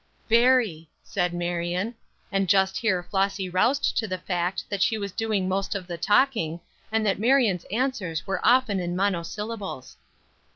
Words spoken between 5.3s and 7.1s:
most of the talking, and